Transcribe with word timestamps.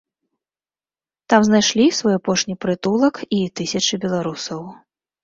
Там 1.33 1.41
знайшлі 1.49 1.85
свой 1.97 2.15
апошні 2.19 2.55
прытулак 2.65 3.15
і 3.41 3.43
тысячы 3.61 4.01
беларусаў. 4.07 4.65